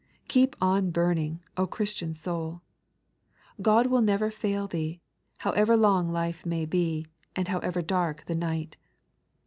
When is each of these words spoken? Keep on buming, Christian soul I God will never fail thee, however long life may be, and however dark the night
Keep 0.27 0.55
on 0.59 0.91
buming, 0.91 1.41
Christian 1.69 2.15
soul 2.15 2.63
I 2.65 3.61
God 3.61 3.85
will 3.85 4.01
never 4.01 4.31
fail 4.31 4.65
thee, 4.65 4.99
however 5.37 5.77
long 5.77 6.11
life 6.11 6.43
may 6.43 6.65
be, 6.65 7.05
and 7.35 7.47
however 7.49 7.83
dark 7.83 8.25
the 8.25 8.33
night 8.33 8.77